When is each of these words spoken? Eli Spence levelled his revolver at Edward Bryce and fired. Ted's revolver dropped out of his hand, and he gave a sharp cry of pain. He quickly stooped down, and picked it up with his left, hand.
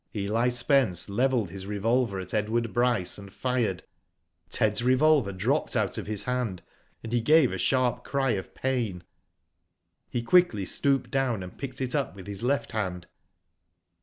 Eli 0.15 0.49
Spence 0.49 1.09
levelled 1.09 1.51
his 1.51 1.67
revolver 1.67 2.19
at 2.19 2.33
Edward 2.33 2.73
Bryce 2.73 3.19
and 3.19 3.31
fired. 3.31 3.83
Ted's 4.49 4.81
revolver 4.81 5.31
dropped 5.31 5.75
out 5.75 5.99
of 5.99 6.07
his 6.07 6.23
hand, 6.23 6.63
and 7.03 7.13
he 7.13 7.21
gave 7.21 7.51
a 7.51 7.59
sharp 7.59 8.03
cry 8.03 8.31
of 8.31 8.55
pain. 8.55 9.03
He 10.09 10.23
quickly 10.23 10.65
stooped 10.65 11.11
down, 11.11 11.43
and 11.43 11.55
picked 11.55 11.81
it 11.81 11.93
up 11.93 12.15
with 12.15 12.25
his 12.25 12.41
left, 12.41 12.71
hand. 12.71 13.05